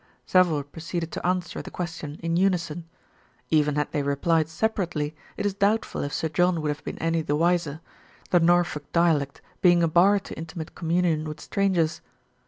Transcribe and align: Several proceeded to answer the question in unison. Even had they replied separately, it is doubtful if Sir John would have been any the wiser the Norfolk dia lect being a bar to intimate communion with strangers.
Several 0.25 0.63
proceeded 0.63 1.11
to 1.11 1.23
answer 1.23 1.61
the 1.61 1.69
question 1.69 2.19
in 2.23 2.35
unison. 2.35 2.89
Even 3.51 3.75
had 3.75 3.91
they 3.91 4.01
replied 4.01 4.49
separately, 4.49 5.15
it 5.37 5.45
is 5.45 5.53
doubtful 5.53 6.01
if 6.01 6.11
Sir 6.11 6.27
John 6.27 6.59
would 6.59 6.69
have 6.69 6.83
been 6.83 6.97
any 6.97 7.21
the 7.21 7.35
wiser 7.35 7.81
the 8.31 8.39
Norfolk 8.39 8.91
dia 8.93 9.13
lect 9.13 9.43
being 9.61 9.83
a 9.83 9.87
bar 9.87 10.17
to 10.17 10.35
intimate 10.35 10.73
communion 10.73 11.23
with 11.25 11.39
strangers. 11.39 12.01